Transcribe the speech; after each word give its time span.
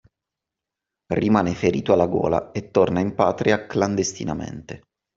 Rimane 1.13 1.53
ferito 1.53 1.93
alla 1.93 2.07
gola 2.07 2.51
e 2.53 2.71
torna 2.71 3.01
in 3.01 3.13
patria 3.13 3.67
clandestinamente. 3.67 4.81